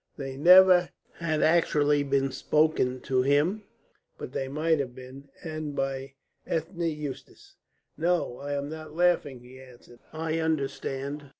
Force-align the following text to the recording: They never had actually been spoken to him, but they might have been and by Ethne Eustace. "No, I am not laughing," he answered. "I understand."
They 0.17 0.35
never 0.35 0.89
had 1.17 1.43
actually 1.43 2.01
been 2.01 2.31
spoken 2.31 3.01
to 3.01 3.21
him, 3.21 3.65
but 4.17 4.31
they 4.31 4.47
might 4.47 4.79
have 4.79 4.95
been 4.95 5.29
and 5.43 5.75
by 5.75 6.15
Ethne 6.47 6.87
Eustace. 6.89 7.55
"No, 7.97 8.39
I 8.39 8.53
am 8.53 8.67
not 8.67 8.95
laughing," 8.95 9.41
he 9.41 9.61
answered. 9.61 9.99
"I 10.11 10.39
understand." 10.39 11.29